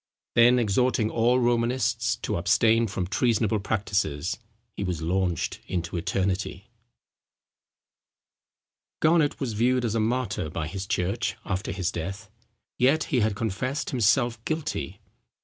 [0.33, 4.39] Then exhorting all Romanists to abstain from treasonable practices,
[4.75, 6.71] he was launched into eternity.
[8.99, 12.31] Garnet was viewed as a martyr by his church after his death.
[12.79, 15.01] Yet he had confessed himself guilty.